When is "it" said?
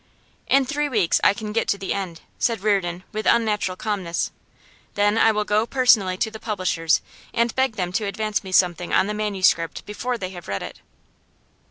10.63-10.79